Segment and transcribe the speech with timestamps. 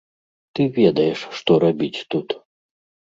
[0.53, 2.27] Ты ведаеш, што рабіць тут.